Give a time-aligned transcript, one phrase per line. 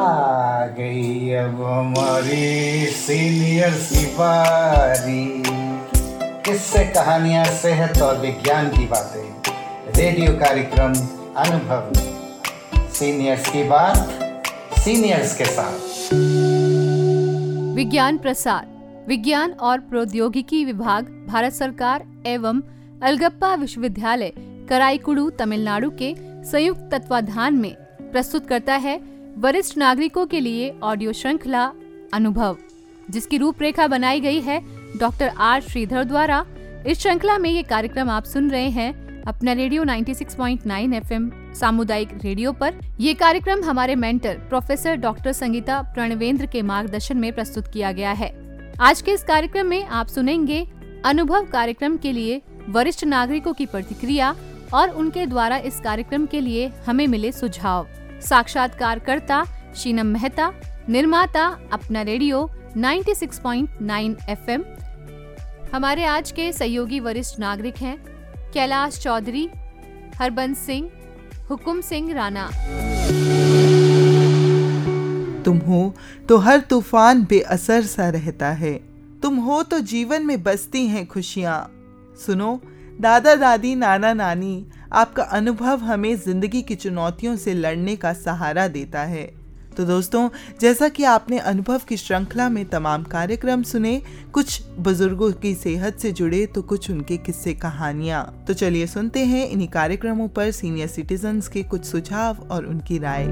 [0.00, 3.70] आ गई अब हमारी सीनियर
[4.14, 5.42] बारी
[6.44, 9.52] किससे कहानियाँ, सेहत और विज्ञान की बातें,
[9.96, 10.94] रेडियो कार्यक्रम,
[11.36, 11.92] अनुभव।
[12.90, 13.96] सीनियर्स की बात
[14.78, 15.78] सीनियर्स के साथ।
[17.74, 18.66] विज्ञान प्रसार,
[19.08, 22.62] विज्ञान और प्रौद्योगिकी विभाग, भारत सरकार एवं
[23.02, 24.32] अलगप्पा विश्वविद्यालय,
[24.68, 27.74] कराईकुड़ू, तमिलनाडु के संयुक्त तत्वाधान में
[28.12, 31.62] प्रस्तुत करता है वरिष्ठ नागरिकों के लिए ऑडियो श्रृंखला
[32.14, 32.56] अनुभव,
[33.10, 34.60] जिसकी रूपरेखा बनाई गई है
[34.98, 36.44] डॉक्टर आर श्रीधर द्वारा।
[36.86, 42.52] इस श्रृंखला में ये कार्यक्रम आप सुन रहे हैं अपना रेडियो 96.9 एफएम सामुदायिक रेडियो
[42.52, 48.12] पर। ये कार्यक्रम हमारे mentor professor doctor Sangeeta Pranavendra के मार्गदर्शन में प्रस्तुत किया गया
[48.12, 48.32] है।
[48.80, 50.66] आज के इस कार्यक्रम में आप सुनेंगे
[51.04, 54.34] अनुभव कार्यक्रम के लिए वरिष्ठ नागरिकों की प्रतिक्रिया
[54.74, 57.86] और उनके द्वारा इस कार्यक्रम के लिए हमें मिले सुझाव।
[58.24, 59.44] साक्षात्कारकर्ता
[59.76, 60.52] शीनम मेहता,
[60.88, 64.64] निर्माता अपना रेडियो 96.9 एफएम।
[65.74, 67.96] हमारे आज के सहयोगी वरिष्ठ नागरिक हैं
[68.54, 69.48] कैलाश चौधरी,
[70.16, 70.90] हरबंस सिंह,
[71.50, 72.46] हुकुम सिंह राणा।
[75.42, 75.94] तुम हो
[76.28, 78.74] तो हर तूफ़ान बेअसर सा रहता है।
[79.22, 81.60] तुम हो तो जीवन में बसती हैं खुशियाँ।
[82.26, 82.60] सुनो
[83.00, 89.02] दादा, दादी, नाना, नानी, आपका अनुभव हमें ज़िंदगी की चुनौतियों से लड़ने का सहारा देता
[89.02, 89.24] है।
[89.76, 90.28] तो दोस्तों,
[90.60, 94.00] जैसा कि आपने अनुभव की श्रृंखला में तमाम कार्यक्रम सुने,
[94.32, 99.48] कुछ बुज़ुर्गों की सेहत से जुड़े तो कुछ उनके किस्से कहानियाँ। तो चलिए सुनते हैं
[99.48, 103.26] इन्हीं कार्यक्रमों पर सीनियर सिटीजन के कुछ सुझाव और उनकी राय।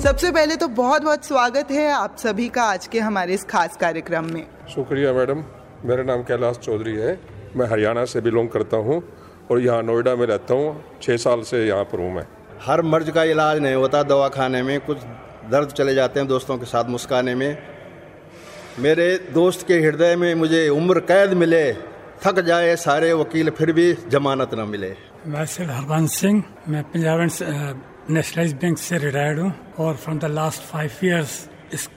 [0.00, 3.76] सबसे पहले तो बहुत बहुत स्वागत है आप सभी का आज के हमारे इस खास
[3.76, 5.44] कार्यक्रम में। शुक्रिया मैडम,
[5.84, 9.02] मेरा नाम कैलाश चौधरी है। मैं हरियाणा से बिलोंग करता हूँ
[9.50, 12.26] और यहाँ नोएडा में रहता हूँ। छः साल से यहाँ पर हूँ मैं।
[12.62, 14.98] हर मर्ज का इलाज नहीं होता दवा खाने में कुछ
[15.50, 17.58] दर्द चले जाते हैं दोस्तों के साथ मुस्काने में।
[18.78, 21.72] मेरे दोस्त के हृदय में मुझे उम्र कैद मिले
[22.24, 24.94] थक जाए सारे वकील फिर भी जमानत न मिले।
[25.26, 27.20] मैं सर हरबंस सिंह मैं पंजाब
[28.10, 31.88] नेशनलाइज बैंक से रिटायर्ड हूँ और from the last five years इस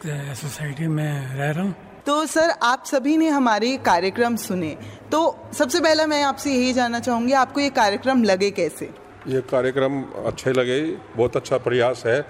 [0.41, 1.75] सोसाइटी में रह रहा हूँ।
[2.05, 4.69] तो सर आप सभी ने हमारे कार्यक्रम सुने।
[5.11, 5.19] तो
[5.53, 8.89] सबसे पहला मैं आपसे यही जानना चाहूँगी आपको ये कार्यक्रम लगे कैसे?
[9.27, 10.79] ये कार्यक्रम अच्छे लगे
[11.17, 12.21] बहुत अच्छा प्रयास है।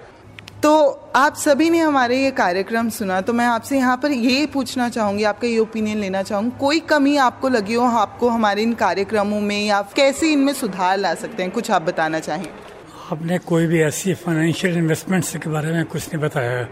[0.62, 0.74] तो
[1.16, 5.24] आप सभी ने हमारे ये कार्यक्रम सुना तो मैं आपसे यहाँ पर ये पूछना चाहूँगी
[5.24, 9.60] आपका ये ओपिनियन लेना चाहूँगी कोई कमी आपको लगी हो आपको हमारे इन कार्यक्रमों में
[9.66, 12.48] या कैसे इनमें सुधार ला सकते हैं कुछ आप बताना चाहें?
[13.04, 16.64] आपने कोई भी ऐसी फाइनेंशियल इन्वेस्टमेंट्स के बारे में कुछ नहीं बताया।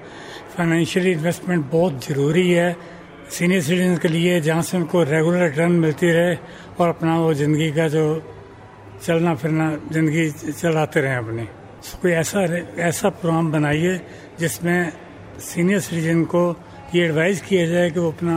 [0.57, 2.69] फाइनेंशियल इन्वेस्टमेंट बहुत ज़रूरी है
[3.29, 6.35] सीनियर सिटीजन के लिए, जहाँ से उनको रेगुलर रिटर्न मिलती रहे
[6.81, 8.05] और अपना वो ज़िंदगी का जो
[9.05, 11.45] चलना फिरना, ज़िंदगी चलाते रहें अपनी।
[12.01, 12.41] कोई ऐसा
[12.81, 14.01] ऐसा प्रोग्राम बनाइए
[14.41, 14.93] जिसमें
[15.37, 16.43] सीनियर सिटीजन को
[16.95, 18.37] ये एडवाइस किया जाए कि वो अपना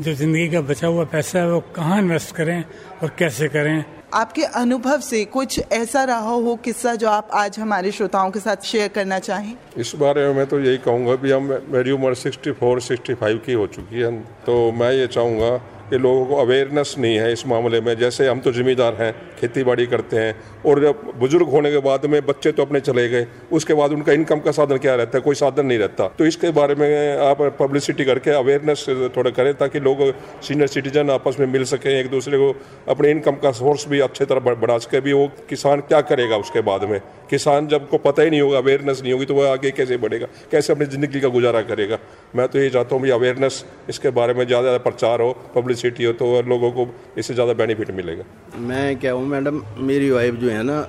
[0.00, 2.64] जो ज़िंदगी का बचा हुआ पैसा है वो कहाँ इन्वेस्ट करें
[3.02, 3.84] और कैसे करें?
[4.14, 8.64] आपके अनुभव से कुछ ऐसा रहा हो किस्सा जो आप आज हमारे श्रोताओं के साथ
[8.64, 9.54] शेयर करना चाहें?
[9.76, 13.66] इस बारे में मैं तो यही कहूँगा भी हम मेरी उम्र 64, 65 की हो
[13.66, 15.50] चुकी है। तो मैं ये चाहूँगा
[15.90, 19.62] कि लोगों को अवेयरनेस नहीं है इस मामले में। जैसे हम तो जिम्मेदार हैं खेती
[19.64, 20.34] बाड़ी करते हैं,
[20.66, 24.12] और जब बुज़ुर्ग होने के बाद में बच्चे तो अपने चले गए, उसके बाद उनका
[24.12, 25.22] इनकम का साधन क्या रहता है?
[25.22, 28.84] कोई साधन नहीं रहता। तो इसके बारे में आप पब्लिसिटी करके अवेयरनेस
[29.16, 30.02] थोड़ा करें ताकि लोग
[30.42, 32.54] सीनियर सिटीजन आपस में मिल सकें, एक दूसरे को
[32.88, 36.60] अपने इनकम का सोर्स भी अच्छे तरह बढ़ा सके। भी वो किसान क्या करेगा उसके
[36.62, 37.00] बाद में?
[37.30, 40.26] किसान जब को पता ही नहीं होगा अवेयरनेस नहीं होगी तो वह आगे कैसे बढ़ेगा?
[40.50, 41.98] कैसे अपनी ज़िंदगी का गुजारा करेगा?
[42.36, 46.12] मैं तो ये चाहता हूँ भी अवेयरनेस इसके बारे में ज़्यादा प्रचार हो पब्लिसिटी हो
[46.14, 46.86] तो लोगों को
[47.18, 48.24] इससे ज़्यादा बेनिफिट मिलेगा।
[48.58, 50.82] मैं क्या हूँ, मैडम, मेरी वाइफ जो है ना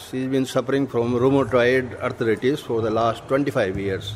[0.00, 4.10] she is been suffering from rheumatoid arthritis for the last twenty five years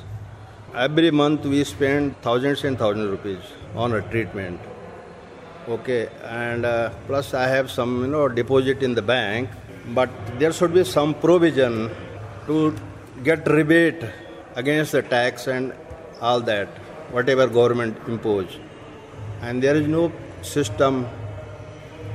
[0.85, 6.67] every month we spend thousands and thousand rupees on a treatment okay and
[7.07, 9.49] plus I have some deposit in the bank
[9.99, 11.89] but there should be some provision
[12.47, 12.69] to
[13.25, 14.05] get rebate
[14.57, 15.73] against the tax and
[16.24, 16.68] all that,
[17.12, 18.58] whatever government impose.
[19.42, 20.12] And there is no
[20.42, 21.08] system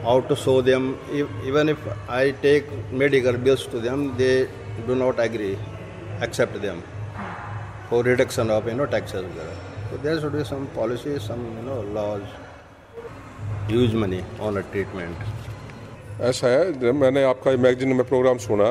[0.03, 0.99] how to show them.
[1.45, 1.79] Even if
[2.09, 4.49] I take medical bills to them, they
[4.87, 5.59] do not agree,
[6.21, 6.83] accept them
[7.89, 9.25] for reduction of you know taxes.
[9.91, 12.23] So there should be some policy, some you know laws.
[13.69, 15.17] Use money on a treatment.
[16.21, 18.67] ऐसा है जब मैंने आपका magazine में programme सुना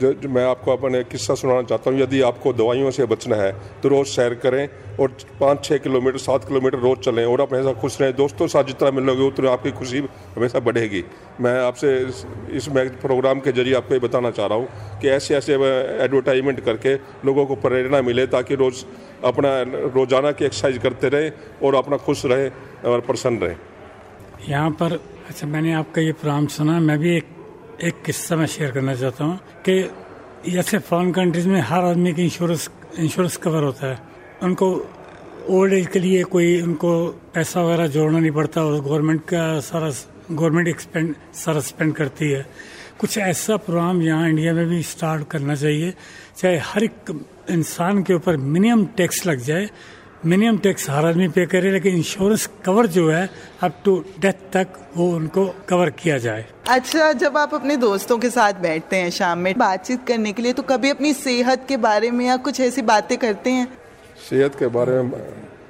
[0.00, 3.52] जो, जो मैं आपको अपने किस्सा सुनाना चाहता हूँ। यदि आपको दवाइयों से बचना है
[3.82, 4.68] तो रोज़ सैर करें
[5.00, 8.64] और पाँच छः किलोमीटर सात किलोमीटर रोज़ चलें और अपने हमेशा खुश रहें। दोस्तों साथ
[8.64, 9.98] जितना मिलोगे उतनी आपकी खुशी
[10.36, 11.02] हमेशा बढ़ेगी।
[11.40, 12.68] मैं आपसे इस, इस
[13.02, 15.54] प्रोग्राम के ज़रिए आपको ये बताना चाह रहा हूँ कि ऐसे ऐसे
[16.04, 16.94] एडवर्टाइजमेंट करके
[17.26, 18.84] लोगों को प्रेरणा मिले ताकि रोज़
[19.24, 19.50] अपना
[19.94, 21.30] रोज़ाना की एक्सरसाइज करते रहें
[21.62, 22.50] और अपना खुश रहें
[22.84, 23.56] और प्रसन्न रहें।
[24.48, 24.92] यहाँ पर
[25.28, 27.26] अच्छा मैंने आपका ये प्रोग्राम सुना मैं भी एक
[27.82, 29.36] एक किस्सा मैं शेयर करना चाहता हूँ
[29.66, 29.74] कि
[30.46, 32.68] जैसे फॉरन कंट्रीज़ में हर आदमी की इंश्योरेंस
[32.98, 33.98] इंश्योरेंस कवर होता है।
[34.42, 34.66] उनको
[35.50, 36.92] ओल्ड एज के लिए कोई उनको
[37.34, 39.90] पैसा वगैरह जोड़ना नहीं पड़ता और गवर्नमेंट का सारा
[40.30, 42.46] गवर्नमेंट एक्सपेंड सारा स्पेंड करती है।
[43.00, 45.92] कुछ ऐसा प्रोग्राम यहाँ इंडिया में भी स्टार्ट करना चाहिए,
[46.36, 47.10] चाहे हर एक
[47.50, 49.68] इंसान के ऊपर मिनिमम टैक्स लग जाए
[50.26, 53.28] मिनिमम टैक्स हर आदमी पे करे लेकिन इंश्योरेंस कवर जो है
[53.62, 54.66] अप टू डेथ तक
[54.96, 59.38] वो उनको कवर किया जाए। अच्छा जब आप अपने दोस्तों के साथ बैठते हैं शाम
[59.38, 62.82] में बातचीत करने के लिए तो कभी अपनी सेहत के बारे में या कुछ ऐसी
[62.82, 63.66] बातें करते हैं?
[64.30, 65.18] सेहत के बारे में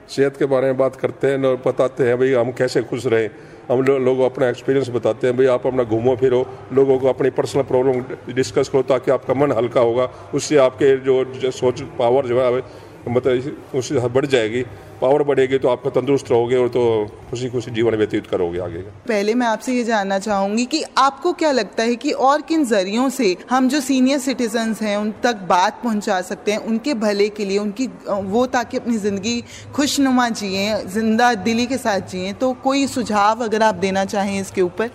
[0.09, 3.31] सेहत के बारे में बात करते हैं और बताते हैं भाई हम कैसे खुश रहें?
[3.71, 7.31] हम लोग लो, अपना एक्सपीरियंस बताते हैं भाई आप अपना घूमो फिरो। लोगों को अपनी
[7.31, 12.27] पर्सनल प्रॉब्लम डिस्कस करो ताकि आपका मन हल्का होगा। उससे आपके जो, जो सोच पावर
[12.27, 14.63] जो है मतलब उससे बढ़ जाएगी
[15.01, 16.83] पावर बढ़ेगी तो आपका तंदुरुस्त रहोगे और तो
[17.31, 21.33] खुशी खुशी जीवन व्यतीत करोगे आगे का। पहले मैं आपसे ये जानना चाहूँगी कि आपको
[21.33, 25.37] क्या लगता है कि और किन जरियों से हम जो सीनियर सिटीजन हैं उन तक
[25.49, 29.43] बात पहुँचा सकते हैं उनके भले के लिए उनकी वो ताकि अपनी ज़िंदगी
[29.75, 34.63] खुशनुमा जिए ज़िंदा दिली के साथ जिए तो कोई सुझाव अगर आप देना चाहें इसके
[34.63, 34.91] ऊपर?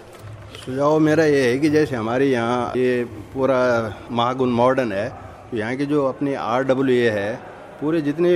[0.65, 3.03] सुझाव मेरा ये है कि जैसे हमारे यहाँ ये
[3.33, 3.59] पूरा
[4.11, 5.09] महागुन मॉडर्न है
[5.51, 8.31] तो यहाँ की जो अपनी आर डब्ल्यू ए है पूरे जितने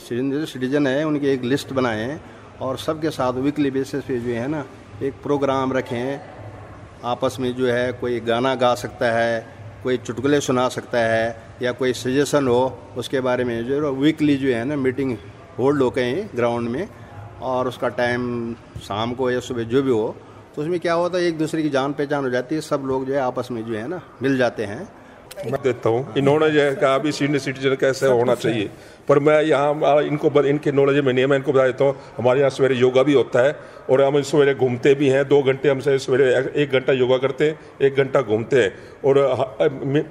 [0.00, 2.20] सिटीजन हैं, उनकी एक लिस्ट बनाए हैं
[2.62, 4.64] और सबके साथ वीकली बेसिस पे जो है ना,
[5.02, 6.20] एक प्रोग्राम रखें
[7.04, 9.46] आपस में जो है, कोई गाना गा सकता है,
[9.82, 11.26] कोई चुटकुले सुना सकता है,
[11.62, 15.16] या कोई सजेशन हो, उसके बारे में जो वीकली जो है ना मीटिंग
[15.58, 16.88] होल्ड हो कहीं ग्राउंड में
[17.42, 20.14] और उसका टाइम शाम को या सुबह जो भी हो
[20.54, 23.06] तो उसमें क्या होता है, एक दूसरे की जान पहचान हो जाती है, सब लोग
[23.06, 24.86] जो है आपस में जो है ना, मिल जाते हैं।
[25.36, 28.68] मैं देता हूँ। इन्होंने जो है कहा अभी सीनियर सिटीजन कैसे होना चाहिए।
[29.08, 32.40] पर मैं यहाँ इनको इनके नॉलेज में नहीं है। मैं इनको बता देता हूँ हमारे
[32.40, 33.54] यहाँ सवेरे योगा भी होता है
[33.90, 36.30] और हम सवेरे घूमते भी हैं। दो घंटे हमसे सवेरे
[36.62, 38.72] एक घंटा योगा करते हैं एक घंटा घूमते हैं।
[39.04, 39.18] और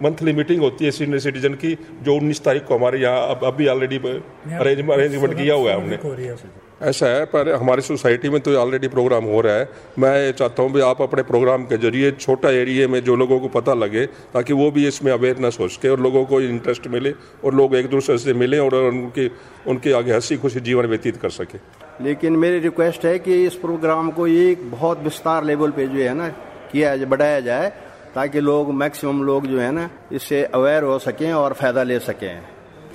[0.03, 3.67] मंथली मीटिंग होती है सीनियर सिटीजन की जो उन्नीस तारीख को हमारे यहाँ अब अभी
[3.67, 9.23] ऑलरेडी अरेंजमेंट किया हुआ है हमने। ऐसा है, पर हमारी सोसाइटी में तो ऑलरेडी प्रोग्राम
[9.23, 9.69] हो रहा है।
[9.99, 13.39] मैं ये चाहता हूँ भी आप अपने प्रोग्राम के ज़रिए, छोटा एरिए में जो लोगों
[13.39, 17.13] को पता लगे, ताकि वो भी इसमें अवेयरनेस हो सके और लोगों को इंटरेस्ट मिले
[17.45, 19.29] और लोग एक दूसरे से मिलें और उनकी,
[19.67, 21.57] उनके आगे हँसी खुशी जीवन व्यतीत कर सके।
[22.03, 26.13] लेकिन मेरी रिक्वेस्ट है कि इस प्रोग्राम को एक बहुत विस्तार लेवल पे जो है
[26.13, 26.27] ना,
[26.71, 27.69] किया बढ़ाया जाए,
[28.15, 32.41] ताकि लोग मैक्सिमम लोग जो है ना, इससे अवेयर हो सकें और फ़ायदा ले सकें।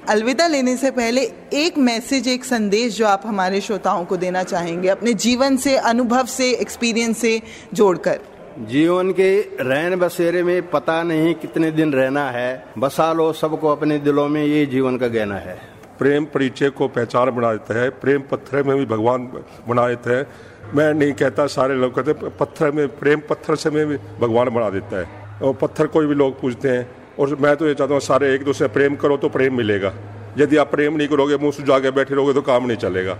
[0.09, 1.23] अलविदा लेने से पहले
[1.55, 6.27] एक मैसेज एक संदेश जो आप हमारे श्रोताओं को देना चाहेंगे अपने जीवन से अनुभव
[6.27, 7.41] से एक्सपीरियंस से
[7.75, 8.21] जोड़कर।
[8.69, 13.99] जीवन के रहन बसेरे में पता नहीं कितने दिन रहना है बसा लो सबको अपने
[13.99, 15.59] दिलों में ये जीवन का गहना है।
[15.99, 19.27] प्रेम परिचय को पहचान बना देता है प्रेम पत्थर में भी भगवान
[19.69, 20.27] बना देते हैं।
[20.75, 24.71] मैं नहीं कहता सारे लोग कहते पत्थर में प्रेम पत्थर से में भी भगवान बना
[24.71, 28.00] देता है। और पत्थर कोई भी लोग पूछते हैं और मैं तो ये चाहता हूँ
[28.02, 29.92] सारे एक दूसरे प्रेम करो तो प्रेम मिलेगा।
[30.38, 33.14] यदि आप प्रेम नहीं करोगे, मुँह सुझा के बैठे रहोगे तो काम नहीं चलेगा।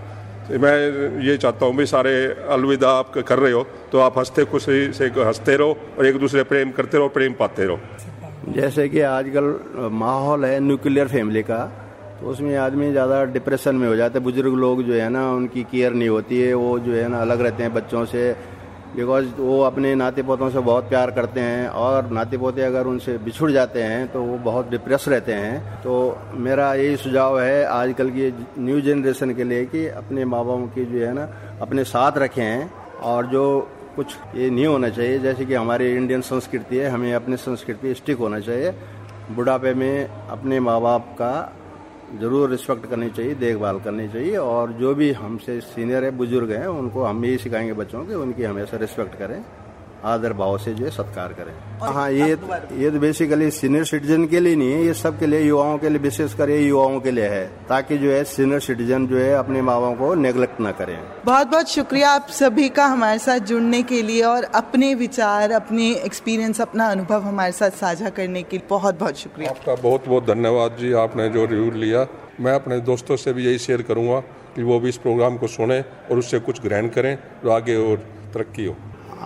[0.47, 2.13] तो मैं ये चाहता हूँ भी सारे
[2.49, 6.43] अलविदा आप कर रहे हो तो आप हँसते खुशी से हँसते रहो और एक दूसरे
[6.45, 7.79] प्रेम करते रहो, प्रेम पाते रहो।
[8.51, 11.59] जैसे कि आजकल माहौल है न्यूक्लियर फैमिली का
[12.19, 15.63] तो उसमें आदमी ज़्यादा डिप्रेशन में हो जाते हैं। बुज़ुर्ग लोग जो है ना, उनकी
[15.63, 18.23] केयर नहीं होती है, वो जो है ना अलग रहते हैं बच्चों से।
[18.95, 23.17] बिकॉज़ वो अपने नाते पोतों से बहुत प्यार करते हैं और नाते पोते अगर उनसे
[23.17, 28.09] बिछुड़ जाते हैं तो वो बहुत डिप्रेस रहते हैं। तो मेरा यही सुझाव है आजकल
[28.09, 31.27] की न्यू जनरेशन के लिए कि अपने माँ बाप की जो है ना,
[31.61, 32.69] अपने साथ रखें
[33.03, 33.45] और जो
[33.95, 38.17] कुछ ये नहीं होना चाहिए, जैसे कि हमारी इंडियन संस्कृति है, हमें अपनी संस्कृति स्टिक
[38.17, 38.73] होना चाहिए।
[39.31, 41.31] बुढ़ापे में अपने माँ बाप का
[42.09, 46.67] ज़रूर रिस्पेक्ट करनी चाहिए, देखभाल करनी चाहिए और जो भी हमसे सीनियर है, बुज़ुर्ग हैं,
[46.67, 49.43] उनको हम यही सिखाएँगे बच्चों के उनकी हमेशा रिस्पेक्ट करें।
[50.05, 51.53] आदर भाव से जो है सत्कार करें।
[51.83, 52.27] हाँ ये
[52.79, 55.99] ये तो बेसिकली सीनियर सिटीजन के लिए नहीं है ये सबके लिए युवाओं के लिए
[55.99, 59.79] विशेष कर युवाओं के लिए है ताकि जो है सीनियर सिटीजन जो है अपने माँ
[59.81, 64.01] बाप को नेग्लेक्ट ना करें। बहुत बहुत शुक्रिया आप सभी का हमारे साथ जुड़ने के
[64.01, 68.99] लिए और अपने विचार अपने एक्सपीरियंस अपना अनुभव हमारे साथ साझा करने के लिए बहुत
[68.99, 72.07] बहुत शुक्रिया। आपका बहुत बहुत धन्यवाद जी आपने जो रिव्यू लिया।
[72.39, 74.19] मैं अपने दोस्तों से भी यही शेयर करूँगा
[74.55, 77.97] कि वो भी इस प्रोग्राम को सुने और उससे कुछ ग्रहण करें जो आगे और
[78.33, 78.75] तरक्की हो।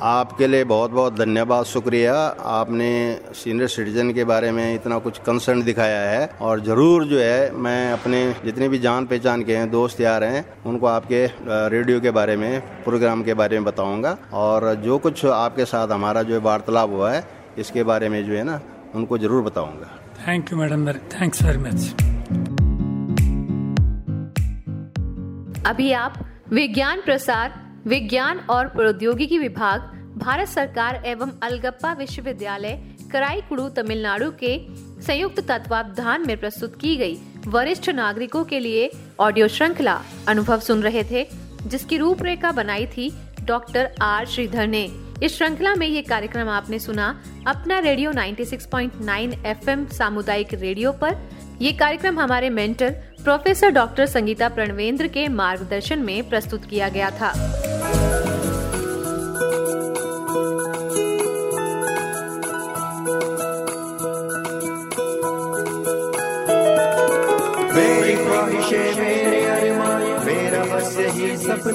[0.04, 2.14] आपके लिए बहुत बहुत धन्यवाद शुक्रिया।
[2.54, 2.88] आपने
[3.36, 7.92] सीनियर सिटीजन के बारे में इतना कुछ कंसर्न दिखाया है और ज़रूर जो है मैं
[7.92, 11.26] अपने जितने भी जान पहचान के हैं दोस्त यार हैं उनको आपके
[11.70, 16.24] रेडियो के बारे में प्रोग्राम के बारे में बताऊँगा। और जो कुछ आपके साथ हमारा
[16.24, 17.24] जो वार्तालाप हुआ है
[17.58, 18.60] इसके बारे में जो है ना
[18.96, 19.90] उनको ज़रूर बताऊँगा।
[20.28, 21.94] Thank you madam thanks very much
[25.68, 29.82] अभी आप विज्ञान प्रसार विज्ञान और प्रौद्योगिकी विभाग,
[30.18, 32.80] भारत सरकार एवं अलगप्पा विश्वविद्यालय,
[33.12, 34.58] कराईकुड़ू तमिलनाडु के
[35.02, 41.04] संयुक्त तत्वावधान में प्रस्तुत की गई वरिष्ठ नागरिकों के लिए ऑडियो श्रृंखला अनुभव सुन रहे
[41.04, 41.26] थे,
[41.68, 43.12] जिसकी रूपरेखा बनाई थी
[43.42, 44.88] डॉक्टर आर श्रीधर ने।
[45.24, 47.08] इस श्रृंखला में ये कार्यक्रम आपने सुना
[47.48, 51.16] अपना रेडियो 96.9 एफएम सामुदायिक रेडियो पर।
[51.62, 52.90] ये कार्यक्रम हमारे mentor
[53.24, 57.34] professor doctor Sangeeta Pranavendra के मार्गदर्शन में प्रस्तुत किया गया था।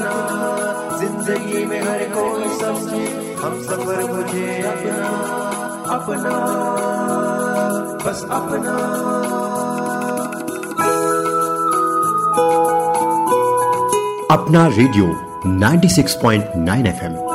[0.08, 5.08] सपना ज़िंदगी में हर कोई समझे, हम सफ़र मुझे अपना।
[5.94, 6.30] अपना।
[8.06, 8.78] बस अपना।
[14.30, 15.06] अपना रेडियो
[15.46, 17.27] 96.9 एफएम।